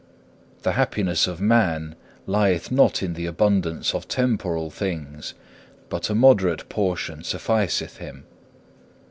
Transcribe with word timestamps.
The 0.63 0.71
happiness 0.71 1.27
of 1.27 1.39
man 1.39 1.93
lieth 2.25 2.71
not 2.71 3.03
in 3.03 3.13
the 3.13 3.27
abundance 3.27 3.93
of 3.93 4.07
temporal 4.07 4.71
things 4.71 5.35
but 5.89 6.09
a 6.09 6.15
moderate 6.15 6.67
portion 6.69 7.23
sufficeth 7.23 7.97
him. 7.97 8.23